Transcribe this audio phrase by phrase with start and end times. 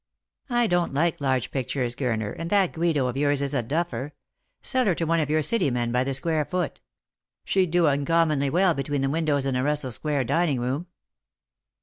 [0.49, 4.13] "I don't like large pictures, Gurner, and that Guido of yours is a duffer.
[4.63, 6.81] Sell her to one of your City men by the square foot.
[7.45, 10.87] She'd do uncommonly well between the windows in a Russell square dining room."